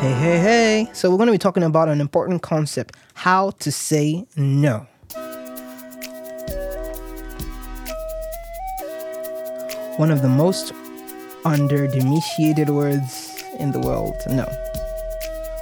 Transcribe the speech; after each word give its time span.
Hey, 0.00 0.14
hey, 0.14 0.38
hey. 0.38 0.88
So, 0.94 1.10
we're 1.10 1.18
going 1.18 1.26
to 1.26 1.32
be 1.32 1.36
talking 1.36 1.62
about 1.62 1.90
an 1.90 2.00
important 2.00 2.40
concept 2.40 2.96
how 3.12 3.50
to 3.58 3.70
say 3.70 4.24
no. 4.34 4.86
One 9.98 10.10
of 10.10 10.22
the 10.22 10.30
most 10.30 10.72
under 11.44 11.86
demitiated 11.86 12.70
words 12.70 13.44
in 13.58 13.72
the 13.72 13.80
world. 13.80 14.14
No. 14.30 14.48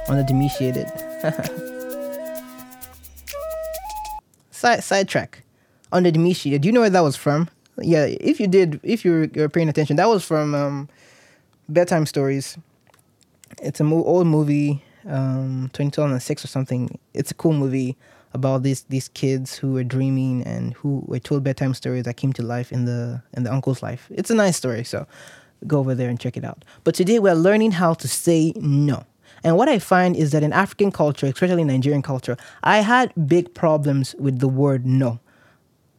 Under 0.07 0.23
demitiated. 0.23 0.87
Side 4.51 4.85
sidetrack. 4.85 5.43
Under 5.91 6.11
demitiated. 6.11 6.61
Do 6.61 6.69
you 6.69 6.71
know 6.71 6.79
where 6.79 6.89
that 6.89 7.01
was 7.01 7.17
from? 7.17 7.49
Yeah, 7.77 8.05
if 8.05 8.39
you 8.39 8.47
did, 8.47 8.79
if 8.83 9.03
you're, 9.03 9.25
you're 9.25 9.49
paying 9.49 9.67
attention, 9.67 9.97
that 9.97 10.07
was 10.07 10.23
from 10.23 10.55
um, 10.55 10.87
Bedtime 11.67 12.05
Stories 12.05 12.57
it's 13.61 13.79
a 13.79 13.83
mo- 13.83 14.03
old 14.03 14.27
movie, 14.27 14.83
um, 15.07 15.69
2006 15.73 16.43
or 16.43 16.47
something. 16.47 16.99
It's 17.13 17.31
a 17.31 17.35
cool 17.35 17.53
movie 17.53 17.97
about 18.33 18.63
these 18.63 18.83
these 18.89 19.07
kids 19.09 19.55
who 19.55 19.73
were 19.73 19.83
dreaming 19.83 20.43
and 20.43 20.73
who 20.75 21.03
were 21.07 21.19
told 21.19 21.43
bedtime 21.43 21.73
stories 21.73 22.03
that 22.03 22.15
came 22.17 22.33
to 22.33 22.43
life 22.43 22.71
in 22.71 22.85
the 22.85 23.21
in 23.33 23.43
the 23.43 23.51
uncle's 23.51 23.81
life. 23.81 24.07
It's 24.11 24.29
a 24.29 24.35
nice 24.35 24.57
story, 24.57 24.83
so 24.83 25.07
go 25.67 25.79
over 25.79 25.95
there 25.95 26.09
and 26.09 26.19
check 26.19 26.37
it 26.37 26.45
out. 26.45 26.63
But 26.83 26.95
today 26.95 27.19
we're 27.19 27.33
learning 27.33 27.71
how 27.71 27.93
to 27.95 28.07
say 28.07 28.53
no. 28.55 29.05
And 29.43 29.57
what 29.57 29.69
I 29.69 29.79
find 29.79 30.15
is 30.15 30.31
that 30.31 30.43
in 30.43 30.53
African 30.53 30.91
culture, 30.91 31.25
especially 31.25 31.63
Nigerian 31.63 32.01
culture, 32.01 32.35
I 32.63 32.79
had 32.79 33.13
big 33.27 33.53
problems 33.53 34.15
with 34.19 34.39
the 34.39 34.47
word 34.47 34.85
no. 34.85 35.19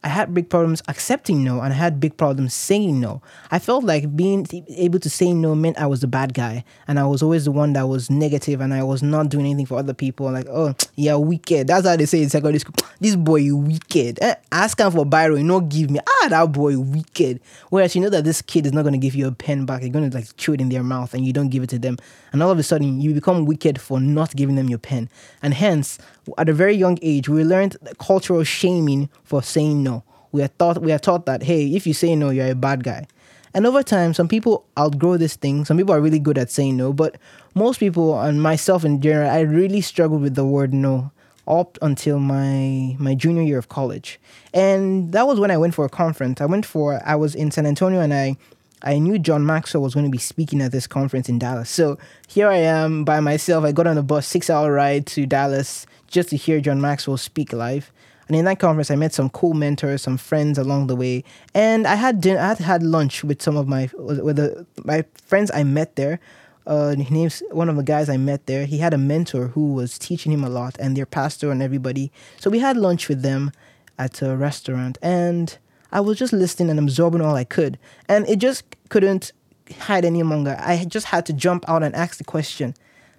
I 0.03 0.07
had 0.07 0.33
big 0.33 0.49
problems 0.49 0.81
accepting 0.87 1.43
no 1.43 1.61
and 1.61 1.71
I 1.71 1.75
had 1.75 1.99
big 1.99 2.17
problems 2.17 2.55
saying 2.55 2.99
no. 2.99 3.21
I 3.51 3.59
felt 3.59 3.83
like 3.83 4.15
being 4.15 4.47
able 4.69 4.99
to 4.99 5.09
say 5.09 5.31
no 5.31 5.53
meant 5.53 5.77
I 5.77 5.85
was 5.85 6.01
the 6.01 6.07
bad 6.07 6.33
guy 6.33 6.63
and 6.87 6.97
I 6.99 7.05
was 7.05 7.21
always 7.21 7.45
the 7.45 7.51
one 7.51 7.73
that 7.73 7.87
was 7.87 8.09
negative 8.09 8.61
and 8.61 8.73
I 8.73 8.81
was 8.81 9.03
not 9.03 9.29
doing 9.29 9.45
anything 9.45 9.67
for 9.67 9.77
other 9.77 9.93
people. 9.93 10.31
Like, 10.31 10.47
oh, 10.49 10.73
yeah, 10.95 11.15
wicked. 11.15 11.67
That's 11.67 11.85
how 11.85 11.95
they 11.95 12.07
say 12.07 12.23
in 12.23 12.29
secondary 12.29 12.59
school. 12.59 12.75
This 12.99 13.15
boy 13.15 13.53
wicked. 13.55 14.19
Eh, 14.21 14.35
ask 14.51 14.79
him 14.79 14.91
for 14.91 15.05
biro, 15.05 15.37
you 15.37 15.43
not 15.43 15.69
give 15.69 15.89
me. 15.89 15.99
Ah, 16.07 16.27
that 16.29 16.51
boy 16.51 16.77
wicked. 16.77 17.39
Whereas 17.69 17.95
you 17.95 18.01
know 18.01 18.09
that 18.09 18.23
this 18.23 18.43
kid 18.43 18.67
is 18.67 18.73
not 18.73 18.83
going 18.83 18.93
to 18.93 18.99
give 18.99 19.15
you 19.15 19.27
a 19.27 19.31
pen 19.31 19.65
back. 19.65 19.81
You're 19.81 19.91
going 19.91 20.09
to 20.09 20.15
like 20.15 20.35
chew 20.37 20.53
it 20.53 20.61
in 20.61 20.69
their 20.69 20.83
mouth 20.83 21.13
and 21.15 21.25
you 21.25 21.33
don't 21.33 21.49
give 21.49 21.63
it 21.63 21.69
to 21.71 21.79
them. 21.79 21.97
And 22.31 22.43
all 22.43 22.51
of 22.51 22.59
a 22.59 22.63
sudden 22.63 23.01
you 23.01 23.13
become 23.13 23.45
wicked 23.45 23.81
for 23.81 23.99
not 23.99 24.35
giving 24.35 24.55
them 24.55 24.69
your 24.69 24.77
pen. 24.79 25.09
And 25.41 25.53
hence, 25.53 25.97
at 26.37 26.49
a 26.49 26.53
very 26.53 26.75
young 26.75 26.97
age, 27.01 27.29
we 27.29 27.43
learned 27.43 27.77
cultural 27.99 28.43
shaming 28.43 29.09
for 29.23 29.41
saying 29.43 29.83
no. 29.83 30.03
We 30.31 30.41
are 30.43 30.47
taught 30.47 30.81
we 30.81 30.91
are 30.91 30.99
taught 30.99 31.25
that 31.25 31.43
hey, 31.43 31.67
if 31.75 31.85
you 31.85 31.93
say 31.93 32.15
no, 32.15 32.29
you're 32.29 32.51
a 32.51 32.55
bad 32.55 32.83
guy. 32.83 33.07
And 33.53 33.67
over 33.67 33.83
time, 33.83 34.13
some 34.13 34.29
people 34.29 34.65
outgrow 34.79 35.17
this 35.17 35.35
thing. 35.35 35.65
Some 35.65 35.77
people 35.77 35.93
are 35.93 35.99
really 35.99 36.19
good 36.19 36.37
at 36.37 36.49
saying 36.49 36.77
no, 36.77 36.93
but 36.93 37.17
most 37.53 37.79
people, 37.79 38.19
and 38.19 38.41
myself 38.41 38.85
in 38.85 39.01
general, 39.01 39.29
I 39.29 39.41
really 39.41 39.81
struggled 39.81 40.21
with 40.21 40.35
the 40.35 40.45
word 40.45 40.73
no 40.73 41.11
up 41.47 41.77
until 41.81 42.19
my 42.19 42.95
my 42.97 43.13
junior 43.13 43.41
year 43.41 43.57
of 43.57 43.67
college. 43.67 44.19
And 44.53 45.11
that 45.11 45.27
was 45.27 45.39
when 45.39 45.51
I 45.51 45.57
went 45.57 45.73
for 45.73 45.85
a 45.85 45.89
conference. 45.89 46.39
I 46.39 46.45
went 46.45 46.65
for 46.65 47.01
I 47.05 47.15
was 47.15 47.35
in 47.35 47.51
San 47.51 47.65
Antonio 47.65 47.99
and 47.99 48.13
I 48.13 48.37
I 48.83 48.99
knew 48.99 49.19
John 49.19 49.45
Maxwell 49.45 49.83
was 49.83 49.93
going 49.93 50.05
to 50.05 50.11
be 50.11 50.17
speaking 50.17 50.61
at 50.61 50.71
this 50.71 50.87
conference 50.87 51.29
in 51.29 51.39
Dallas. 51.39 51.69
So 51.69 51.97
here 52.27 52.47
I 52.47 52.57
am 52.57 53.03
by 53.03 53.19
myself. 53.19 53.63
I 53.63 53.71
got 53.71 53.87
on 53.87 53.97
a 53.97 54.03
bus, 54.03 54.27
six 54.27 54.49
hour 54.49 54.71
ride 54.71 55.05
to 55.07 55.25
Dallas 55.25 55.85
just 56.07 56.29
to 56.29 56.37
hear 56.37 56.59
John 56.59 56.81
Maxwell 56.81 57.17
speak 57.17 57.53
live. 57.53 57.91
And 58.27 58.37
in 58.37 58.45
that 58.45 58.59
conference, 58.59 58.89
I 58.89 58.95
met 58.95 59.13
some 59.13 59.29
cool 59.29 59.53
mentors, 59.53 60.03
some 60.03 60.17
friends 60.17 60.57
along 60.57 60.87
the 60.87 60.95
way, 60.95 61.25
and 61.53 61.85
I 61.85 61.95
had 61.95 62.21
dinner, 62.21 62.39
I 62.39 62.47
had 62.47 62.59
had 62.59 62.81
lunch 62.81 63.25
with 63.25 63.41
some 63.41 63.57
of 63.57 63.67
my 63.67 63.89
with 63.97 64.37
the, 64.37 64.65
my 64.85 65.03
friends 65.25 65.51
I 65.53 65.63
met 65.63 65.97
there. 65.97 66.21
Uh, 66.65 66.95
he 66.95 67.13
names 67.13 67.43
one 67.51 67.67
of 67.67 67.75
the 67.75 67.83
guys 67.83 68.07
I 68.07 68.15
met 68.17 68.45
there. 68.45 68.65
He 68.65 68.77
had 68.77 68.93
a 68.93 68.97
mentor 68.97 69.47
who 69.47 69.73
was 69.73 69.99
teaching 69.99 70.31
him 70.31 70.45
a 70.45 70.49
lot, 70.49 70.77
and 70.79 70.95
their 70.95 71.05
pastor 71.05 71.51
and 71.51 71.61
everybody. 71.61 72.09
So 72.39 72.49
we 72.49 72.59
had 72.59 72.77
lunch 72.77 73.09
with 73.09 73.21
them 73.21 73.51
at 73.99 74.21
a 74.21 74.37
restaurant, 74.37 74.97
and 75.01 75.57
I 75.91 75.99
was 75.99 76.17
just 76.17 76.33
listening 76.33 76.69
and 76.69 76.79
absorbing 76.79 77.21
all 77.21 77.35
I 77.35 77.43
could, 77.43 77.77
and 78.07 78.27
it 78.27 78.39
just 78.39 78.63
couldn't 78.89 79.31
hide 79.79 80.05
any 80.05 80.23
longer. 80.23 80.57
I 80.59 80.85
just 80.85 81.07
had 81.07 81.25
to 81.27 81.33
jump 81.33 81.67
out 81.67 81.83
and 81.83 81.95
ask 81.95 82.17
the 82.17 82.23
question: 82.23 82.75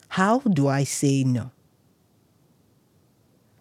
How 0.09 0.41
do 0.41 0.69
I 0.69 0.85
say 0.85 1.25
no? 1.25 1.51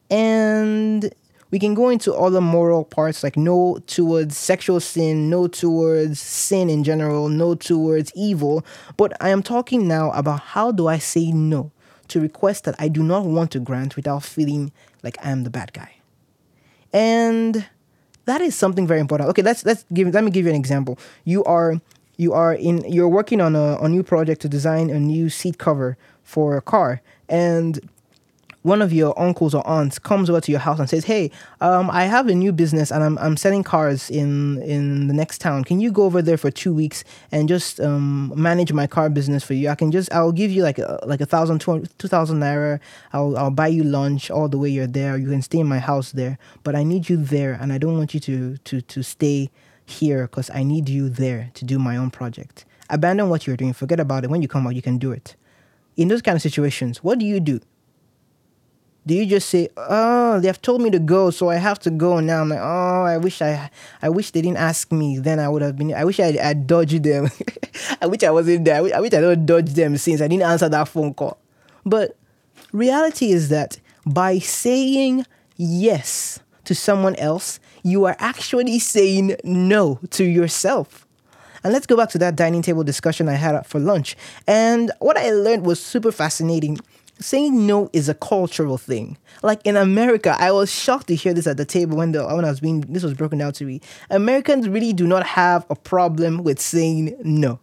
And 0.09 1.13
we 1.51 1.59
can 1.59 1.73
go 1.73 1.89
into 1.89 2.13
other 2.13 2.41
moral 2.41 2.85
parts 2.85 3.23
like 3.23 3.35
no 3.35 3.79
towards 3.85 4.37
sexual 4.37 4.79
sin, 4.79 5.29
no 5.29 5.47
towards 5.47 6.19
sin 6.19 6.69
in 6.69 6.83
general, 6.83 7.27
no 7.27 7.55
towards 7.55 8.11
evil. 8.15 8.65
But 8.95 9.13
I 9.21 9.29
am 9.29 9.43
talking 9.43 9.87
now 9.87 10.11
about 10.11 10.39
how 10.39 10.71
do 10.71 10.87
I 10.87 10.97
say 10.97 11.31
no 11.31 11.71
to 12.07 12.21
requests 12.21 12.61
that 12.61 12.75
I 12.79 12.87
do 12.87 13.03
not 13.03 13.25
want 13.25 13.51
to 13.51 13.59
grant 13.59 13.95
without 13.95 14.23
feeling 14.23 14.71
like 15.03 15.17
I 15.23 15.31
am 15.31 15.43
the 15.43 15.49
bad 15.49 15.73
guy. 15.73 15.95
And 16.93 17.67
that 18.25 18.41
is 18.41 18.55
something 18.55 18.87
very 18.87 18.99
important. 18.99 19.29
Okay, 19.29 19.41
let's 19.41 19.65
let's 19.65 19.85
give 19.93 20.13
let 20.13 20.23
me 20.23 20.31
give 20.31 20.45
you 20.45 20.51
an 20.51 20.57
example. 20.57 20.97
You 21.23 21.43
are 21.43 21.81
you 22.17 22.33
are 22.33 22.53
in 22.53 22.83
you're 22.87 23.09
working 23.09 23.41
on 23.41 23.55
a, 23.55 23.77
a 23.81 23.89
new 23.89 24.03
project 24.03 24.41
to 24.41 24.49
design 24.49 24.89
a 24.89 24.99
new 24.99 25.29
seat 25.29 25.57
cover 25.57 25.97
for 26.23 26.55
a 26.55 26.61
car 26.61 27.01
and 27.27 27.79
one 28.63 28.81
of 28.81 28.93
your 28.93 29.19
uncles 29.19 29.55
or 29.55 29.65
aunts 29.67 29.97
comes 29.97 30.29
over 30.29 30.39
to 30.41 30.51
your 30.51 30.59
house 30.59 30.79
and 30.79 30.89
says, 30.89 31.05
"Hey, 31.05 31.31
um, 31.61 31.89
I 31.89 32.03
have 32.05 32.27
a 32.27 32.35
new 32.35 32.51
business 32.51 32.91
and 32.91 33.03
I'm 33.03 33.17
I'm 33.17 33.35
selling 33.37 33.63
cars 33.63 34.09
in 34.09 34.61
in 34.61 35.07
the 35.07 35.13
next 35.13 35.41
town. 35.41 35.63
Can 35.63 35.79
you 35.79 35.91
go 35.91 36.03
over 36.03 36.21
there 36.21 36.37
for 36.37 36.51
two 36.51 36.73
weeks 36.73 37.03
and 37.31 37.49
just 37.49 37.79
um, 37.79 38.31
manage 38.35 38.71
my 38.71 38.87
car 38.87 39.09
business 39.09 39.43
for 39.43 39.53
you? 39.53 39.69
I 39.69 39.75
can 39.75 39.91
just 39.91 40.13
I'll 40.13 40.31
give 40.31 40.51
you 40.51 40.63
like 40.63 40.77
a, 40.77 40.99
like 41.05 41.21
a 41.21 41.25
thousand 41.25 41.59
two 41.59 41.85
two 41.97 42.07
thousand 42.07 42.39
naira. 42.39 42.79
I'll 43.13 43.37
I'll 43.37 43.51
buy 43.51 43.67
you 43.67 43.83
lunch 43.83 44.29
all 44.29 44.47
the 44.47 44.57
way 44.57 44.69
you're 44.69 44.87
there. 44.87 45.17
You 45.17 45.29
can 45.29 45.41
stay 45.41 45.59
in 45.59 45.67
my 45.67 45.79
house 45.79 46.11
there, 46.11 46.37
but 46.63 46.75
I 46.75 46.83
need 46.83 47.09
you 47.09 47.17
there, 47.17 47.53
and 47.59 47.73
I 47.73 47.77
don't 47.77 47.97
want 47.97 48.13
you 48.13 48.19
to 48.21 48.57
to 48.57 48.81
to 48.81 49.03
stay 49.03 49.49
here 49.85 50.27
because 50.27 50.49
I 50.51 50.63
need 50.63 50.87
you 50.87 51.09
there 51.09 51.49
to 51.55 51.65
do 51.65 51.79
my 51.79 51.97
own 51.97 52.11
project. 52.11 52.65
Abandon 52.89 53.29
what 53.29 53.47
you're 53.47 53.57
doing. 53.57 53.73
Forget 53.73 53.99
about 53.99 54.23
it. 54.23 54.29
When 54.29 54.41
you 54.41 54.47
come 54.47 54.67
out, 54.67 54.75
you 54.75 54.81
can 54.81 54.97
do 54.99 55.11
it." 55.11 55.35
In 55.97 56.07
those 56.07 56.21
kind 56.21 56.35
of 56.35 56.41
situations, 56.41 57.03
what 57.03 57.19
do 57.19 57.25
you 57.25 57.39
do? 57.39 57.59
Do 59.05 59.15
you 59.15 59.25
just 59.25 59.49
say, 59.49 59.69
"Oh, 59.75 60.39
they 60.39 60.47
have 60.47 60.61
told 60.61 60.81
me 60.81 60.89
to 60.91 60.99
go, 60.99 61.31
so 61.31 61.49
I 61.49 61.55
have 61.55 61.79
to 61.79 61.89
go 61.89 62.19
now"? 62.19 62.41
I'm 62.41 62.49
like, 62.49 62.59
"Oh, 62.61 63.03
I 63.03 63.17
wish 63.17 63.41
I, 63.41 63.69
I 64.01 64.09
wish 64.09 64.31
they 64.31 64.41
didn't 64.41 64.57
ask 64.57 64.91
me. 64.91 65.17
Then 65.17 65.39
I 65.39 65.49
would 65.49 65.61
have 65.61 65.75
been. 65.75 65.93
I 65.93 66.05
wish 66.05 66.19
I, 66.19 66.37
I 66.41 66.53
dodged 66.53 67.03
them. 67.03 67.29
I 68.01 68.05
wish 68.05 68.23
I 68.23 68.31
wasn't 68.31 68.65
there. 68.65 68.75
I 68.75 68.81
wish, 68.81 68.93
I 68.93 68.99
wish 68.99 69.13
I 69.13 69.21
don't 69.21 69.45
dodge 69.45 69.73
them 69.73 69.97
since 69.97 70.21
I 70.21 70.27
didn't 70.27 70.43
answer 70.43 70.69
that 70.69 70.87
phone 70.87 71.13
call." 71.13 71.37
But 71.85 72.15
reality 72.71 73.31
is 73.31 73.49
that 73.49 73.79
by 74.05 74.37
saying 74.37 75.25
yes 75.57 76.39
to 76.65 76.75
someone 76.75 77.15
else, 77.15 77.59
you 77.83 78.05
are 78.05 78.15
actually 78.19 78.77
saying 78.79 79.35
no 79.43 79.99
to 80.11 80.23
yourself. 80.23 81.07
And 81.63 81.73
let's 81.73 81.85
go 81.85 81.95
back 81.95 82.09
to 82.09 82.17
that 82.19 82.35
dining 82.35 82.63
table 82.63 82.83
discussion 82.83 83.29
I 83.29 83.33
had 83.33 83.65
for 83.67 83.79
lunch. 83.79 84.15
And 84.47 84.91
what 84.99 85.17
I 85.17 85.31
learned 85.31 85.65
was 85.65 85.81
super 85.81 86.11
fascinating 86.11 86.79
saying 87.21 87.65
no 87.65 87.89
is 87.93 88.09
a 88.09 88.13
cultural 88.13 88.77
thing. 88.77 89.17
Like 89.43 89.65
in 89.65 89.77
America, 89.77 90.35
I 90.39 90.51
was 90.51 90.71
shocked 90.71 91.07
to 91.07 91.15
hear 91.15 91.33
this 91.33 91.47
at 91.47 91.57
the 91.57 91.65
table 91.65 91.97
when 91.97 92.11
the 92.11 92.25
when 92.25 92.45
I 92.45 92.49
was 92.49 92.59
being 92.59 92.81
this 92.81 93.03
was 93.03 93.13
broken 93.13 93.39
down 93.39 93.53
to 93.53 93.65
me. 93.65 93.81
Americans 94.09 94.67
really 94.67 94.93
do 94.93 95.07
not 95.07 95.25
have 95.25 95.65
a 95.69 95.75
problem 95.75 96.43
with 96.43 96.59
saying 96.59 97.15
no. 97.23 97.59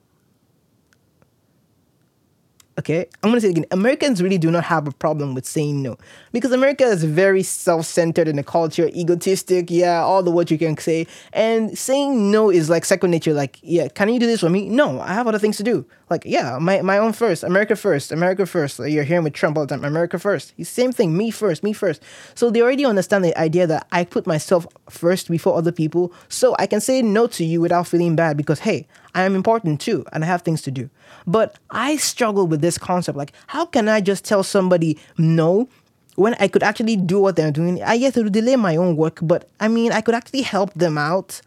Okay, 2.79 3.09
I'm 3.25 3.31
gonna 3.31 3.41
say 3.41 3.49
it 3.49 3.59
again. 3.59 3.67
Americans 3.73 4.23
really 4.23 4.39
do 4.39 4.53
not 4.53 4.63
have 4.63 4.87
a 4.87 4.93
problem 4.93 5.35
with 5.35 5.45
saying 5.45 5.83
no 5.83 5.99
because 6.31 6.53
America 6.53 6.85
is 6.85 7.03
very 7.03 7.43
self-centered 7.43 8.29
in 8.29 8.37
the 8.37 8.45
culture, 8.45 8.87
egotistic. 8.95 9.69
Yeah, 9.69 10.01
all 10.03 10.23
the 10.23 10.31
words 10.31 10.53
you 10.53 10.59
can 10.59 10.79
say, 10.79 11.09
and 11.33 11.77
saying 11.77 12.31
no 12.31 12.51
is 12.51 12.71
like 12.71 12.85
second 12.85 13.11
nature. 13.11 13.35
Like, 13.35 13.59
yeah, 13.63 13.89
can 13.89 14.09
you 14.09 14.21
do 14.21 14.27
this 14.27 14.41
for 14.41 14.49
me? 14.49 14.69
No, 14.69 15.01
I 15.01 15.13
have 15.13 15.27
other 15.27 15.41
things 15.41 15.57
to 15.57 15.65
do. 15.65 15.87
Like, 16.09 16.23
yeah, 16.25 16.59
my, 16.59 16.81
my 16.81 16.97
own 16.99 17.13
first, 17.13 17.43
America 17.43 17.77
first, 17.77 18.13
America 18.13 18.47
first. 18.47 18.79
Like, 18.79 18.93
you're 18.93 19.05
hearing 19.05 19.25
with 19.25 19.35
Trump 19.35 19.59
all 19.59 19.67
the 19.67 19.75
time, 19.75 19.85
America 19.85 20.19
first. 20.19 20.55
Same 20.65 20.93
thing, 20.93 21.17
me 21.17 21.31
first, 21.31 21.63
me 21.63 21.73
first. 21.73 22.03
So 22.35 22.49
they 22.49 22.63
already 22.63 22.87
understand 22.87 23.25
the 23.25 23.39
idea 23.39 23.67
that 23.67 23.87
I 23.93 24.05
put 24.05 24.27
myself 24.27 24.67
first 24.89 25.31
before 25.31 25.57
other 25.57 25.73
people, 25.73 26.13
so 26.29 26.55
I 26.59 26.67
can 26.67 26.81
say 26.81 27.03
no 27.03 27.27
to 27.27 27.45
you 27.45 27.61
without 27.61 27.89
feeling 27.89 28.17
bad 28.17 28.37
because 28.37 28.61
hey, 28.61 28.87
I 29.15 29.23
am 29.23 29.35
important 29.35 29.81
too, 29.81 30.05
and 30.13 30.25
I 30.25 30.27
have 30.27 30.43
things 30.43 30.63
to 30.63 30.71
do. 30.71 30.91
But 31.27 31.59
I 31.71 31.97
struggle 31.97 32.47
with 32.47 32.61
this 32.61 32.79
concept. 32.79 33.17
Like, 33.17 33.33
how 33.47 33.67
can 33.67 33.89
I 33.89 34.01
just 34.01 34.25
tell 34.25 34.43
somebody 34.43 34.99
no 35.17 35.69
when 36.17 36.35
I 36.41 36.49
could 36.49 36.63
actually 36.63 36.97
do 36.97 37.21
what 37.21 37.37
they're 37.37 37.53
doing? 37.53 37.83
I 37.83 37.99
get 37.99 38.15
to 38.15 38.29
delay 38.29 38.57
my 38.57 38.77
own 38.77 38.97
work, 38.97 39.19
but 39.23 39.49
I 39.61 39.69
mean, 39.69 39.93
I 39.93 40.01
could 40.01 40.15
actually 40.15 40.43
help 40.43 40.75
them 40.75 40.99
out. 40.99 41.41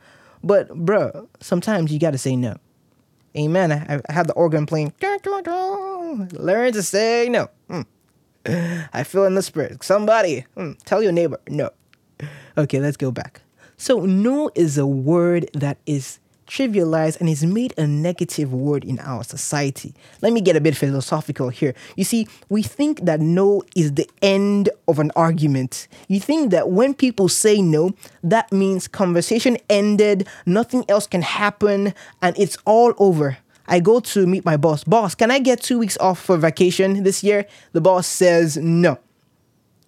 But, 0.44 0.74
bro, 0.74 1.30
sometimes 1.40 1.92
you 1.92 2.00
gotta 2.00 2.18
say 2.18 2.36
no. 2.36 2.58
Amen. 3.38 3.72
I, 3.72 4.02
I 4.10 4.24
the 4.24 4.34
organ 4.34 4.66
playing. 4.66 4.94
Learn 6.34 6.74
to 6.74 6.84
say 6.84 7.30
no. 7.30 7.50
Mm. 7.70 7.86
I 8.94 9.04
feel 9.04 9.26
in 9.26 9.36
the 9.36 9.42
spirit. 9.42 9.84
Somebody, 9.84 10.46
mm, 10.58 10.78
tell 10.84 11.02
your 11.02 11.12
neighbor 11.12 11.40
no. 11.48 11.70
Okay, 12.58 12.80
let's 12.80 12.98
go 12.98 13.12
back. 13.12 13.42
So, 13.78 14.06
no 14.06 14.52
is 14.56 14.78
a 14.78 14.86
word 14.86 15.50
that 15.54 15.78
is 15.86 16.20
trivialized 16.48 17.20
and 17.20 17.30
is 17.30 17.46
made 17.46 17.74
a 17.78 17.88
negative 17.88 18.54
word 18.54 18.84
in 18.84 19.00
our 19.00 19.24
society. 19.24 19.94
Let 20.22 20.34
me 20.34 20.42
get 20.42 20.56
a 20.56 20.62
bit 20.62 20.76
philosophical 20.76 21.50
here. 21.50 21.74
You 21.96 22.04
see, 22.04 22.28
we 22.50 22.62
think 22.62 23.06
that 23.06 23.20
no 23.20 23.64
is 23.76 23.94
the 23.94 24.10
end 24.22 24.70
of 24.88 25.00
an 25.00 25.12
argument. 25.16 25.88
You 26.08 26.20
think 26.20 26.52
that 26.52 26.70
when 26.70 26.94
people 26.94 27.30
say 27.30 27.62
no, 27.62 27.92
that 28.24 28.52
means 28.52 28.88
conversation 28.88 29.58
ended, 29.70 30.28
nothing 30.46 30.84
else 30.90 31.08
can 31.08 31.22
happen, 31.22 31.94
and 32.22 32.38
it's 32.38 32.58
all 32.66 32.94
over. 32.98 33.38
I 33.68 33.80
go 33.80 34.02
to 34.02 34.28
meet 34.28 34.44
my 34.44 34.58
boss. 34.58 34.84
Boss, 34.84 35.16
can 35.16 35.32
I 35.32 35.40
get 35.40 35.62
two 35.62 35.80
weeks 35.80 35.98
off 36.00 36.20
for 36.20 36.36
vacation 36.36 37.04
this 37.04 37.24
year? 37.24 37.46
The 37.72 37.82
boss 37.82 38.08
says 38.08 38.58
no. 38.58 39.00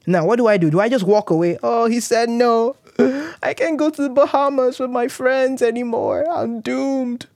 Now, 0.06 0.26
what 0.26 0.38
do 0.38 0.48
I 0.48 0.58
do? 0.58 0.70
Do 0.70 0.80
I 0.80 0.90
just 0.90 1.06
walk 1.06 1.30
away? 1.30 1.58
Oh, 1.64 1.86
he 1.88 2.00
said 2.00 2.30
no. 2.30 2.76
I 3.44 3.54
can't 3.54 3.78
go 3.78 3.90
to 3.90 4.02
the 4.02 4.10
Bahamas 4.10 4.80
with 4.80 4.92
my 4.92 5.08
friends 5.08 5.62
anymore. 5.62 6.26
I'm 6.30 6.62
doomed. 6.62 7.28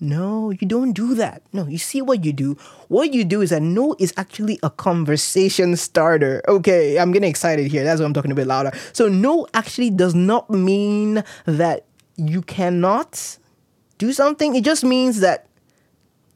No, 0.00 0.50
you 0.50 0.66
don't 0.66 0.92
do 0.92 1.14
that. 1.14 1.42
No, 1.52 1.68
you 1.68 1.78
see 1.78 2.02
what 2.02 2.24
you 2.24 2.32
do? 2.32 2.56
What 2.88 3.14
you 3.14 3.24
do 3.24 3.40
is 3.40 3.50
that 3.50 3.62
no 3.62 3.94
is 4.00 4.12
actually 4.16 4.58
a 4.64 4.68
conversation 4.68 5.76
starter. 5.76 6.42
Okay, 6.48 6.98
I'm 6.98 7.12
getting 7.12 7.30
excited 7.30 7.70
here. 7.70 7.84
That's 7.84 8.00
why 8.00 8.06
I'm 8.06 8.12
talking 8.12 8.32
a 8.32 8.34
bit 8.34 8.48
louder. 8.48 8.72
So, 8.92 9.08
no 9.08 9.46
actually 9.54 9.90
does 9.90 10.12
not 10.12 10.50
mean 10.50 11.22
that 11.46 11.84
you 12.16 12.42
cannot 12.42 13.38
do 13.98 14.12
something. 14.12 14.56
It 14.56 14.64
just 14.64 14.82
means 14.82 15.20
that 15.20 15.46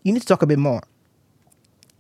you 0.05 0.13
need 0.13 0.21
to 0.21 0.27
talk 0.27 0.43
a 0.43 0.47
bit 0.47 0.61
more. 0.61 0.83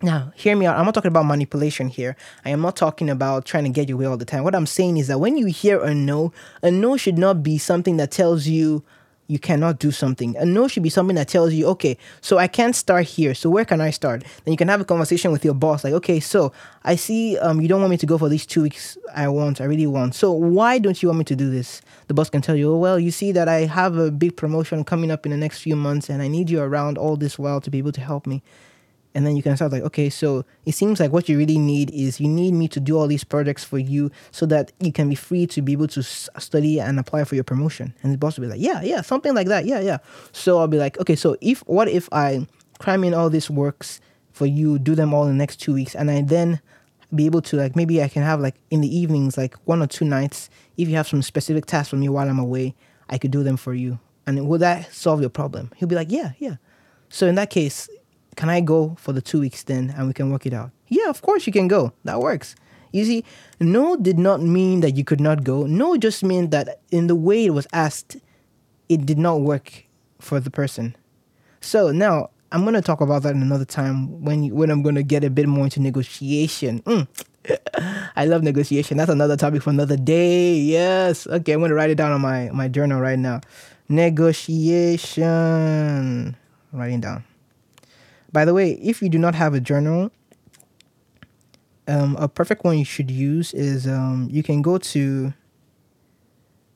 Now, 0.02 0.30
hear 0.36 0.54
me 0.54 0.66
out. 0.66 0.76
I'm 0.76 0.84
not 0.84 0.94
talking 0.94 1.08
about 1.08 1.24
manipulation 1.24 1.88
here. 1.88 2.16
I 2.44 2.50
am 2.50 2.60
not 2.60 2.76
talking 2.76 3.08
about 3.08 3.46
trying 3.46 3.64
to 3.64 3.70
get 3.70 3.88
your 3.88 3.96
way 3.96 4.04
all 4.04 4.18
the 4.18 4.26
time. 4.26 4.44
What 4.44 4.54
I'm 4.54 4.66
saying 4.66 4.98
is 4.98 5.08
that 5.08 5.20
when 5.20 5.38
you 5.38 5.46
hear 5.46 5.82
a 5.82 5.94
no, 5.94 6.32
a 6.62 6.70
no 6.70 6.98
should 6.98 7.16
not 7.16 7.42
be 7.42 7.56
something 7.56 7.96
that 7.96 8.10
tells 8.10 8.46
you 8.46 8.84
you 9.26 9.38
cannot 9.38 9.78
do 9.78 9.90
something. 9.90 10.36
A 10.36 10.44
no 10.44 10.68
should 10.68 10.82
be 10.82 10.90
something 10.90 11.16
that 11.16 11.28
tells 11.28 11.52
you, 11.54 11.66
okay, 11.68 11.96
so 12.20 12.38
I 12.38 12.46
can't 12.46 12.76
start 12.76 13.06
here. 13.06 13.34
So 13.34 13.50
where 13.50 13.64
can 13.64 13.80
I 13.80 13.90
start? 13.90 14.22
Then 14.44 14.52
you 14.52 14.58
can 14.58 14.68
have 14.68 14.80
a 14.80 14.84
conversation 14.84 15.32
with 15.32 15.44
your 15.44 15.54
boss, 15.54 15.82
like, 15.82 15.94
okay, 15.94 16.20
so 16.20 16.52
I 16.84 16.96
see 16.96 17.38
um, 17.38 17.60
you 17.60 17.66
don't 17.66 17.80
want 17.80 17.90
me 17.90 17.96
to 17.96 18.06
go 18.06 18.18
for 18.18 18.28
these 18.28 18.46
two 18.46 18.62
weeks. 18.62 18.96
I 19.14 19.28
want, 19.28 19.60
I 19.60 19.64
really 19.64 19.86
want. 19.86 20.14
So 20.14 20.30
why 20.30 20.78
don't 20.78 21.02
you 21.02 21.08
want 21.08 21.18
me 21.20 21.24
to 21.24 21.36
do 21.36 21.50
this? 21.50 21.80
The 22.06 22.14
boss 22.14 22.30
can 22.30 22.42
tell 22.42 22.54
you, 22.54 22.72
oh, 22.72 22.76
well, 22.76 23.00
you 23.00 23.10
see 23.10 23.32
that 23.32 23.48
I 23.48 23.60
have 23.60 23.96
a 23.96 24.10
big 24.10 24.36
promotion 24.36 24.84
coming 24.84 25.10
up 25.10 25.26
in 25.26 25.32
the 25.32 25.38
next 25.38 25.60
few 25.60 25.74
months, 25.74 26.08
and 26.08 26.22
I 26.22 26.28
need 26.28 26.50
you 26.50 26.60
around 26.60 26.98
all 26.98 27.16
this 27.16 27.38
while 27.38 27.60
to 27.62 27.70
be 27.70 27.78
able 27.78 27.92
to 27.92 28.00
help 28.02 28.26
me 28.26 28.42
and 29.16 29.26
then 29.26 29.34
you 29.34 29.42
can 29.42 29.56
start 29.56 29.72
like 29.72 29.82
okay 29.82 30.10
so 30.10 30.44
it 30.66 30.72
seems 30.72 31.00
like 31.00 31.10
what 31.10 31.26
you 31.26 31.38
really 31.38 31.58
need 31.58 31.90
is 31.90 32.20
you 32.20 32.28
need 32.28 32.52
me 32.52 32.68
to 32.68 32.78
do 32.78 32.98
all 32.98 33.06
these 33.06 33.24
projects 33.24 33.64
for 33.64 33.78
you 33.78 34.10
so 34.30 34.44
that 34.44 34.70
you 34.78 34.92
can 34.92 35.08
be 35.08 35.14
free 35.14 35.46
to 35.46 35.62
be 35.62 35.72
able 35.72 35.88
to 35.88 36.02
study 36.02 36.78
and 36.78 37.00
apply 37.00 37.24
for 37.24 37.34
your 37.34 37.42
promotion. 37.42 37.94
And 38.02 38.12
the 38.12 38.18
boss 38.18 38.38
will 38.38 38.44
be 38.46 38.50
like 38.50 38.60
yeah 38.60 38.82
yeah 38.82 39.00
something 39.00 39.34
like 39.34 39.48
that 39.48 39.64
yeah 39.64 39.80
yeah. 39.80 39.98
So 40.32 40.58
i'll 40.58 40.68
be 40.68 40.76
like 40.76 41.00
okay 41.00 41.16
so 41.16 41.36
if 41.40 41.60
what 41.60 41.88
if 41.88 42.08
i 42.12 42.46
cram 42.78 43.02
in 43.04 43.14
all 43.14 43.30
these 43.30 43.48
works 43.48 44.00
for 44.32 44.44
you 44.44 44.78
do 44.78 44.94
them 44.94 45.14
all 45.14 45.24
in 45.24 45.30
the 45.30 45.34
next 45.34 45.56
two 45.56 45.72
weeks 45.72 45.94
and 45.94 46.10
i 46.10 46.20
then 46.20 46.60
be 47.14 47.24
able 47.24 47.40
to 47.40 47.56
like 47.56 47.74
maybe 47.74 48.02
i 48.02 48.08
can 48.08 48.22
have 48.22 48.38
like 48.38 48.56
in 48.70 48.82
the 48.82 48.94
evenings 48.94 49.38
like 49.38 49.54
one 49.64 49.80
or 49.80 49.86
two 49.86 50.04
nights 50.04 50.50
if 50.76 50.88
you 50.88 50.94
have 50.94 51.08
some 51.08 51.22
specific 51.22 51.64
tasks 51.64 51.88
for 51.88 51.96
me 51.96 52.08
while 52.10 52.28
i'm 52.28 52.38
away 52.38 52.74
i 53.08 53.16
could 53.16 53.30
do 53.30 53.42
them 53.42 53.56
for 53.56 53.72
you. 53.72 53.98
And 54.26 54.48
will 54.48 54.58
that 54.58 54.92
solve 54.92 55.20
your 55.20 55.30
problem? 55.30 55.70
He'll 55.76 55.88
be 55.88 55.94
like 55.94 56.10
yeah 56.10 56.32
yeah. 56.38 56.56
So 57.08 57.26
in 57.26 57.36
that 57.36 57.48
case 57.48 57.88
can 58.36 58.50
I 58.50 58.60
go 58.60 58.94
for 58.98 59.12
the 59.12 59.22
two 59.22 59.40
weeks 59.40 59.64
then 59.64 59.92
and 59.96 60.06
we 60.06 60.12
can 60.12 60.30
work 60.30 60.46
it 60.46 60.52
out? 60.52 60.70
Yeah, 60.88 61.08
of 61.08 61.22
course 61.22 61.46
you 61.46 61.52
can 61.52 61.68
go. 61.68 61.92
That 62.04 62.20
works. 62.20 62.54
You 62.92 63.04
see, 63.04 63.24
no 63.60 63.96
did 63.96 64.18
not 64.18 64.42
mean 64.42 64.80
that 64.80 64.96
you 64.96 65.04
could 65.04 65.20
not 65.20 65.42
go. 65.42 65.66
No 65.66 65.96
just 65.96 66.22
meant 66.22 66.50
that 66.52 66.80
in 66.90 67.08
the 67.08 67.14
way 67.14 67.46
it 67.46 67.50
was 67.50 67.66
asked, 67.72 68.16
it 68.88 69.04
did 69.04 69.18
not 69.18 69.40
work 69.40 69.84
for 70.20 70.40
the 70.40 70.50
person. 70.50 70.96
So 71.60 71.90
now 71.90 72.30
I'm 72.52 72.64
gonna 72.64 72.82
talk 72.82 73.00
about 73.00 73.24
that 73.24 73.34
in 73.34 73.42
another 73.42 73.64
time 73.64 74.22
when 74.22 74.44
you, 74.44 74.54
when 74.54 74.70
I'm 74.70 74.82
gonna 74.82 75.02
get 75.02 75.24
a 75.24 75.30
bit 75.30 75.48
more 75.48 75.64
into 75.64 75.80
negotiation. 75.80 76.80
Mm. 76.82 77.08
I 78.16 78.24
love 78.24 78.42
negotiation. 78.42 78.96
That's 78.96 79.10
another 79.10 79.36
topic 79.36 79.62
for 79.62 79.70
another 79.70 79.96
day. 79.96 80.54
Yes. 80.54 81.26
Okay, 81.26 81.52
I'm 81.52 81.60
gonna 81.60 81.74
write 81.74 81.90
it 81.90 81.96
down 81.96 82.12
on 82.12 82.20
my 82.20 82.50
my 82.52 82.68
journal 82.68 83.00
right 83.00 83.18
now. 83.18 83.40
Negotiation. 83.88 86.36
Writing 86.72 87.00
down. 87.00 87.24
By 88.36 88.44
the 88.44 88.52
way, 88.52 88.72
if 88.72 89.00
you 89.00 89.08
do 89.08 89.16
not 89.16 89.34
have 89.34 89.54
a 89.54 89.60
journal, 89.60 90.10
um, 91.88 92.16
a 92.16 92.28
perfect 92.28 92.64
one 92.64 92.76
you 92.76 92.84
should 92.84 93.10
use 93.10 93.54
is 93.54 93.86
um, 93.86 94.28
you 94.30 94.42
can 94.42 94.60
go 94.60 94.76
to 94.76 95.32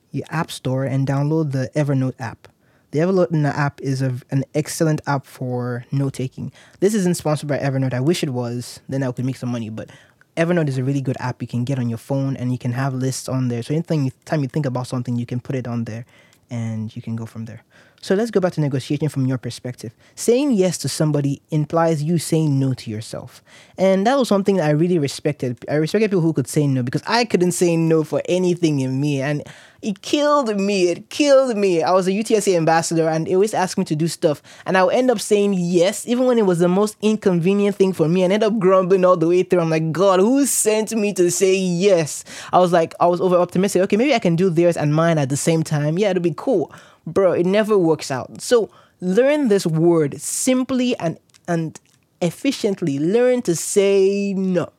your 0.09 0.25
app 0.31 0.49
store 0.49 0.85
and 0.85 1.07
download 1.07 1.51
the 1.51 1.69
Evernote 1.75 2.15
app. 2.17 2.47
The 2.89 2.97
Evernote 2.97 3.45
app 3.45 3.79
is 3.79 4.01
a, 4.01 4.17
an 4.31 4.43
excellent 4.55 5.01
app 5.05 5.27
for 5.27 5.85
note 5.91 6.13
taking. 6.13 6.51
This 6.79 6.95
isn't 6.95 7.17
sponsored 7.17 7.49
by 7.49 7.59
Evernote. 7.59 7.93
I 7.93 7.99
wish 7.99 8.23
it 8.23 8.31
was, 8.31 8.79
then 8.89 9.03
I 9.03 9.11
could 9.11 9.25
make 9.25 9.37
some 9.37 9.49
money. 9.49 9.69
But 9.69 9.91
Evernote 10.35 10.67
is 10.67 10.79
a 10.79 10.83
really 10.83 11.01
good 11.01 11.17
app 11.19 11.43
you 11.43 11.47
can 11.47 11.63
get 11.63 11.77
on 11.77 11.89
your 11.89 11.99
phone 11.99 12.35
and 12.37 12.51
you 12.51 12.57
can 12.57 12.71
have 12.71 12.95
lists 12.95 13.29
on 13.29 13.49
there. 13.49 13.61
So 13.61 13.75
anything 13.75 14.11
time 14.25 14.41
you 14.41 14.47
think 14.47 14.65
about 14.65 14.87
something, 14.87 15.15
you 15.15 15.27
can 15.27 15.39
put 15.39 15.55
it 15.55 15.67
on 15.67 15.83
there 15.83 16.07
and 16.49 16.95
you 16.95 17.03
can 17.03 17.15
go 17.15 17.27
from 17.27 17.45
there. 17.45 17.61
So 18.03 18.15
let's 18.15 18.31
go 18.31 18.39
back 18.39 18.53
to 18.53 18.61
negotiation 18.61 19.09
from 19.09 19.27
your 19.27 19.37
perspective. 19.37 19.93
Saying 20.15 20.53
yes 20.53 20.79
to 20.79 20.89
somebody 20.89 21.39
implies 21.51 22.01
you 22.01 22.17
saying 22.17 22.59
no 22.59 22.73
to 22.73 22.89
yourself. 22.89 23.43
And 23.77 24.07
that 24.07 24.17
was 24.17 24.27
something 24.27 24.59
I 24.59 24.71
really 24.71 24.97
respected. 24.97 25.63
I 25.69 25.75
respected 25.75 26.09
people 26.09 26.21
who 26.21 26.33
could 26.33 26.47
say 26.47 26.65
no 26.65 26.81
because 26.81 27.03
I 27.05 27.25
couldn't 27.25 27.51
say 27.51 27.77
no 27.77 28.03
for 28.03 28.23
anything 28.27 28.79
in 28.79 28.99
me. 28.99 29.21
And 29.21 29.43
it 29.83 30.01
killed 30.01 30.59
me. 30.59 30.89
It 30.89 31.11
killed 31.11 31.55
me. 31.55 31.83
I 31.83 31.91
was 31.91 32.07
a 32.07 32.11
UTSA 32.11 32.57
ambassador 32.57 33.07
and 33.07 33.27
they 33.27 33.35
always 33.35 33.53
asked 33.53 33.77
me 33.77 33.85
to 33.85 33.95
do 33.95 34.07
stuff. 34.07 34.41
And 34.65 34.77
I 34.77 34.83
would 34.83 34.95
end 34.95 35.11
up 35.11 35.19
saying 35.19 35.53
yes, 35.57 36.07
even 36.07 36.25
when 36.25 36.39
it 36.39 36.45
was 36.47 36.57
the 36.57 36.67
most 36.67 36.97
inconvenient 37.03 37.75
thing 37.75 37.93
for 37.93 38.07
me, 38.07 38.23
and 38.23 38.33
end 38.33 38.43
up 38.43 38.57
grumbling 38.57 39.05
all 39.05 39.17
the 39.17 39.27
way 39.27 39.43
through. 39.43 39.61
I'm 39.61 39.69
like, 39.69 39.91
God, 39.91 40.19
who 40.19 40.45
sent 40.47 40.91
me 40.93 41.13
to 41.13 41.29
say 41.29 41.55
yes? 41.55 42.23
I 42.51 42.57
was 42.57 42.71
like, 42.71 42.95
I 42.99 43.05
was 43.05 43.21
over 43.21 43.35
optimistic. 43.35 43.83
Okay, 43.83 43.97
maybe 43.97 44.15
I 44.15 44.19
can 44.19 44.35
do 44.35 44.49
theirs 44.49 44.77
and 44.77 44.93
mine 44.93 45.19
at 45.19 45.29
the 45.29 45.37
same 45.37 45.63
time. 45.63 45.99
Yeah, 45.99 46.09
it'll 46.09 46.23
be 46.23 46.33
cool 46.35 46.71
bro, 47.05 47.31
it 47.33 47.45
never 47.45 47.77
works 47.77 48.11
out. 48.11 48.41
So 48.41 48.69
learn 48.99 49.47
this 49.47 49.65
word 49.65 50.21
simply 50.21 50.97
and 50.97 51.19
and 51.47 51.79
efficiently. 52.21 52.99
Learn 52.99 53.41
to 53.43 53.55
say 53.55 54.33
no. 54.33 54.71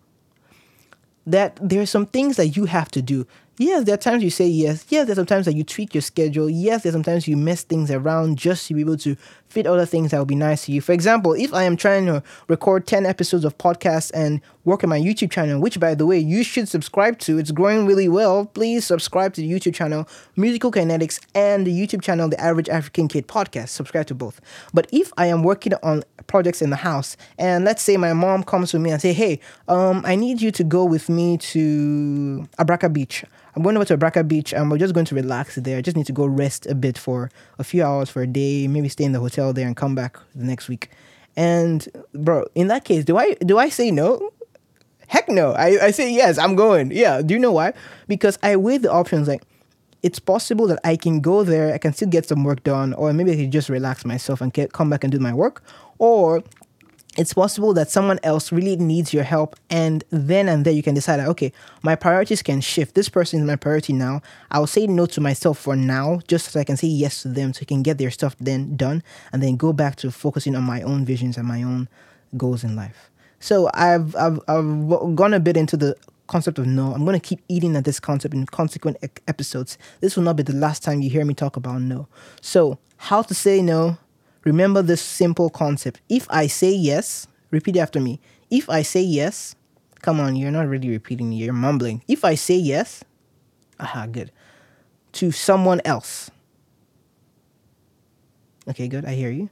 That 1.27 1.59
there 1.63 1.81
are 1.81 1.87
some 1.87 2.07
things 2.07 2.37
that 2.37 2.57
you 2.57 2.65
have 2.65 2.91
to 2.93 3.03
do. 3.03 3.27
Yes, 3.59 3.85
there 3.85 3.95
are 3.95 3.99
times 3.99 4.25
you 4.25 4.31
say 4.31 4.47
yes. 4.47 4.87
Yes, 4.89 5.07
there 5.07 5.13
there's 5.13 5.17
sometimes 5.17 5.45
that 5.45 5.55
you 5.55 5.63
tweak 5.63 5.95
your 5.95 6.03
schedule. 6.03 6.49
Yes, 6.51 6.83
there 6.83 6.91
there's 6.91 6.95
sometimes 6.95 7.29
you 7.29 7.37
mess 7.37 7.63
things 7.63 7.91
around 7.91 8.39
just 8.39 8.67
to 8.69 8.75
be 8.75 8.81
able 8.81 8.97
to 8.99 9.17
fit 9.53 9.67
other 9.67 9.85
things 9.85 10.11
that 10.11 10.19
would 10.19 10.29
be 10.29 10.35
nice 10.35 10.65
to 10.65 10.73
you. 10.73 10.81
For 10.81 10.93
example, 10.93 11.35
if 11.35 11.53
I 11.53 11.65
am 11.65 11.77
trying 11.77 12.07
to 12.07 12.23
record 12.49 12.87
10 12.87 13.05
episodes 13.05 13.45
of 13.45 13.59
podcasts 13.59 14.11
and 14.15 14.41
work 14.65 14.83
on 14.83 14.91
my 14.91 14.99
YouTube 14.99 15.31
channel, 15.31 15.61
which 15.61 15.79
by 15.79 15.95
the 15.95 16.07
way, 16.07 16.19
you 16.19 16.43
should 16.43 16.69
subscribe 16.69 17.19
to, 17.21 17.39
it's 17.39 17.51
growing 17.51 17.85
really 17.85 18.09
well. 18.09 18.47
Please 18.47 18.87
subscribe 18.87 19.35
to 19.35 19.43
the 19.43 19.51
YouTube 19.51 19.75
channel, 19.75 20.09
Musical 20.37 20.73
Kinetics, 20.73 21.21
and 21.35 21.67
the 21.67 21.71
YouTube 21.71 22.03
channel, 22.03 22.29
The 22.29 22.41
Average 22.41 22.71
African 22.71 23.09
Kid 23.09 23.29
Podcast. 23.29 23.69
Subscribe 23.69 24.07
to 24.07 24.15
both. 24.15 24.41
But 24.73 24.89
if 24.91 25.13
I 25.19 25.27
am 25.27 25.43
working 25.43 25.75
on 25.83 26.03
projects 26.27 26.63
in 26.63 26.71
the 26.71 26.77
house, 26.77 27.17
and 27.39 27.65
let's 27.65 27.83
say 27.83 27.97
my 27.99 28.15
mom 28.15 28.45
comes 28.45 28.71
to 28.71 28.79
me 28.79 28.91
and 28.91 29.03
say, 29.03 29.13
hey, 29.13 29.39
um, 29.69 30.03
I 30.07 30.17
need 30.17 30.41
you 30.41 30.51
to 30.53 30.65
go 30.65 30.85
with 30.85 31.11
me 31.11 31.37
to 31.39 32.49
Abraka 32.59 32.91
Beach. 32.91 33.25
I'm 33.55 33.63
going 33.63 33.77
over 33.77 33.85
to 33.85 33.99
Abraka 33.99 34.27
Beach 34.27 34.55
and 34.55 34.71
we're 34.71 34.79
just 34.79 34.95
going 34.95 35.05
to 35.07 35.15
relax 35.15 35.57
there. 35.57 35.77
I 35.77 35.83
just 35.83 35.97
need 35.97 36.07
to 36.07 36.13
go 36.13 36.25
rest 36.25 36.67
a 36.67 36.75
bit 36.75 36.97
for 36.97 37.31
a 37.59 37.65
few 37.65 37.85
hours 37.85 38.09
for 38.09 38.23
a 38.23 38.27
day, 38.27 38.67
maybe 38.67 38.89
stay 38.89 39.05
in 39.05 39.13
the 39.13 39.21
hotel 39.21 39.42
there 39.51 39.67
and 39.67 39.77
come 39.77 39.97
back 39.97 40.19
the 40.37 40.45
next 40.45 40.69
week. 40.69 40.91
And 41.37 41.89
bro, 42.15 42.47
in 42.55 42.69
that 42.69 42.85
case, 42.85 43.05
do 43.05 43.17
I 43.17 43.35
do 43.35 43.59
I 43.59 43.69
say 43.71 43.91
no? 43.91 44.31
Heck 45.09 45.29
no. 45.29 45.53
I, 45.53 45.87
I 45.87 45.91
say 45.91 46.13
yes, 46.13 46.39
I'm 46.39 46.55
going. 46.55 46.93
Yeah. 46.93 47.21
Do 47.23 47.35
you 47.35 47.41
know 47.41 47.53
why? 47.53 47.73
Because 48.07 48.39
I 48.43 48.55
weigh 48.57 48.79
the 48.79 48.93
options 48.93 49.27
like 49.27 49.43
it's 50.03 50.19
possible 50.19 50.67
that 50.67 50.81
I 50.85 50.97
can 50.97 51.21
go 51.21 51.45
there, 51.45 51.73
I 51.73 51.79
can 51.79 51.93
still 51.93 52.09
get 52.09 52.27
some 52.27 52.45
work 52.45 52.63
done, 52.65 52.93
or 52.95 53.13
maybe 53.13 53.33
I 53.33 53.37
can 53.37 53.51
just 53.51 53.69
relax 53.69 54.05
myself 54.05 54.41
and 54.41 54.53
get, 54.53 54.73
come 54.73 54.91
back 54.91 55.05
and 55.05 55.13
do 55.13 55.19
my 55.19 55.33
work. 55.33 55.63
Or 55.99 56.43
it's 57.17 57.35
possible 57.35 57.75
that 57.75 57.91
someone 57.91 58.19
else 58.23 58.51
really 58.53 58.77
needs 58.77 59.13
your 59.13 59.25
help 59.25 59.57
and 59.69 60.03
then 60.11 60.49
and 60.49 60.65
there 60.65 60.73
you 60.73 60.83
can 60.83 60.95
decide 60.95 61.21
okay 61.21 61.53
my 61.83 61.95
priorities 61.95 62.43
can 62.43 62.61
shift. 62.61 62.95
This 62.95 63.09
person 63.09 63.41
is 63.41 63.47
my 63.47 63.57
priority 63.57 63.93
now. 63.93 64.23
I'll 64.51 64.67
say 64.67 64.87
no 64.87 65.07
to 65.07 65.21
myself 65.21 65.59
for 65.59 65.77
now 65.77 66.21
just 66.27 66.51
so 66.51 66.61
i 66.61 66.65
can 66.65 66.77
say 66.77 66.87
yes 66.87 67.23
to 67.23 67.29
them 67.29 67.53
so 67.53 67.61
I 67.63 67.65
can 67.65 67.83
get 67.83 67.99
their 67.99 68.11
stuff 68.11 68.37
then 68.41 68.77
done 68.77 69.03
and 69.33 69.43
then 69.43 69.57
go 69.57 69.73
back 69.73 69.97
to 69.97 70.11
focusing 70.11 70.57
on 70.57 70.65
my 70.65 70.83
own 70.83 71.05
visions 71.05 71.37
and 71.37 71.47
my 71.47 71.63
own 71.63 71.89
goals 72.37 72.65
in 72.65 72.77
life. 72.77 73.11
So 73.41 73.71
i've 73.75 74.17
i've, 74.17 74.41
I've 74.49 75.17
gone 75.17 75.35
a 75.35 75.41
bit 75.41 75.57
into 75.57 75.77
the 75.77 75.97
concept 76.29 76.59
of 76.59 76.67
no. 76.67 76.95
I'm 76.95 77.05
going 77.05 77.19
to 77.19 77.29
keep 77.29 77.41
eating 77.49 77.77
at 77.77 77.85
this 77.85 78.01
concept 78.01 78.33
in 78.33 78.47
consequent 78.47 78.97
episodes. 79.29 79.77
This 80.01 80.17
will 80.17 80.23
not 80.23 80.37
be 80.37 80.43
the 80.43 80.55
last 80.55 80.83
time 80.83 81.03
you 81.03 81.11
hear 81.11 81.27
me 81.27 81.35
talk 81.35 81.57
about 81.57 81.83
no. 81.83 82.09
So 82.41 82.79
how 82.97 83.21
to 83.23 83.35
say 83.35 83.61
no 83.61 83.99
Remember 84.45 84.83
this 84.83 85.01
simple 85.01 85.51
concept. 85.51 86.01
If 86.09 86.27
I 86.31 86.47
say 86.47 86.73
yes, 86.73 87.27
repeat 87.51 87.77
after 87.77 88.01
me. 88.01 88.21
If 88.51 88.69
I 88.69 88.83
say 88.83 89.03
yes, 89.03 89.55
come 90.03 90.21
on, 90.21 90.37
you're 90.37 90.51
not 90.51 90.69
really 90.69 90.91
repeating, 90.91 91.33
you're 91.33 91.53
mumbling. 91.53 92.03
If 92.09 92.25
I 92.25 92.35
say 92.35 92.57
yes, 92.57 93.05
aha, 93.79 94.07
good, 94.07 94.33
to 95.13 95.31
someone 95.31 95.81
else, 95.85 96.31
Okay, 98.69 98.89
good. 98.89 99.05
I 99.05 99.15
hear 99.15 99.31
you. 99.31 99.51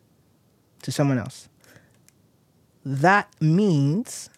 To 0.83 0.93
someone 0.93 1.19
else. 1.19 1.49
That 2.85 3.29
means 3.41 4.31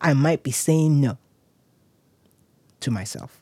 I 0.00 0.14
might 0.14 0.42
be 0.42 0.50
saying 0.50 1.00
no 1.00 1.18
to 2.80 2.90
myself. 2.90 3.40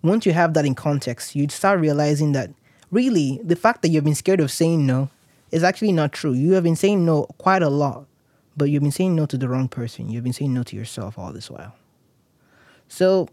Once 0.00 0.24
you 0.24 0.32
have 0.32 0.54
that 0.54 0.64
in 0.64 0.74
context, 0.74 1.34
you'd 1.34 1.52
start 1.52 1.80
realizing 1.80 2.32
that 2.32 2.50
really 2.90 3.40
the 3.42 3.56
fact 3.56 3.82
that 3.82 3.88
you've 3.88 4.04
been 4.04 4.14
scared 4.14 4.40
of 4.40 4.50
saying 4.50 4.86
no 4.86 5.10
is 5.50 5.62
actually 5.62 5.92
not 5.92 6.12
true. 6.12 6.32
You 6.32 6.52
have 6.52 6.64
been 6.64 6.76
saying 6.76 7.04
no 7.04 7.24
quite 7.38 7.62
a 7.62 7.68
lot, 7.68 8.06
but 8.56 8.66
you've 8.66 8.82
been 8.82 8.92
saying 8.92 9.14
no 9.14 9.26
to 9.26 9.36
the 9.36 9.48
wrong 9.48 9.68
person. 9.68 10.08
You've 10.10 10.24
been 10.24 10.32
saying 10.32 10.52
no 10.52 10.62
to 10.64 10.76
yourself 10.76 11.18
all 11.18 11.32
this 11.32 11.50
while. 11.50 11.74
So 12.88 13.28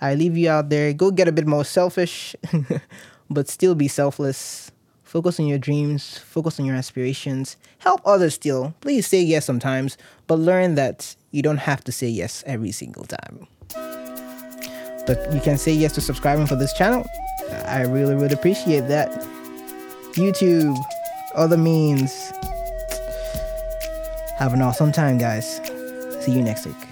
I 0.00 0.14
leave 0.14 0.36
you 0.36 0.50
out 0.50 0.68
there. 0.68 0.92
Go 0.92 1.10
get 1.10 1.28
a 1.28 1.32
bit 1.32 1.46
more 1.46 1.64
selfish, 1.64 2.36
but 3.30 3.48
still 3.48 3.74
be 3.74 3.88
selfless. 3.88 4.70
Focus 5.02 5.38
on 5.38 5.46
your 5.46 5.58
dreams, 5.58 6.18
focus 6.18 6.58
on 6.58 6.66
your 6.66 6.74
aspirations. 6.74 7.56
Help 7.78 8.00
others 8.04 8.34
still. 8.34 8.74
Please 8.80 9.06
say 9.06 9.20
yes 9.22 9.44
sometimes, 9.44 9.96
but 10.26 10.38
learn 10.38 10.74
that 10.74 11.14
you 11.30 11.40
don't 11.40 11.58
have 11.58 11.84
to 11.84 11.92
say 11.92 12.08
yes 12.08 12.42
every 12.46 12.72
single 12.72 13.04
time. 13.04 13.46
But 15.06 15.32
you 15.32 15.40
can 15.40 15.56
say 15.58 15.72
yes 15.72 15.92
to 15.92 16.00
subscribing 16.00 16.46
for 16.46 16.56
this 16.56 16.72
channel. 16.72 17.04
I 17.66 17.82
really 17.82 18.14
would 18.14 18.32
appreciate 18.32 18.88
that. 18.88 19.10
YouTube, 20.14 20.76
other 21.34 21.56
means. 21.56 22.32
Have 24.36 24.52
an 24.52 24.62
awesome 24.62 24.92
time, 24.92 25.18
guys. 25.18 25.60
See 26.20 26.32
you 26.32 26.42
next 26.42 26.66
week. 26.66 26.83